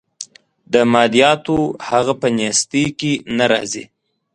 د 0.73 0.75
مادیاتو 0.93 1.57
هغه 1.89 2.13
په 2.21 2.27
نیستۍ 2.37 2.85
کې 2.99 3.13
نه 3.37 3.45
راځي. 3.51 3.83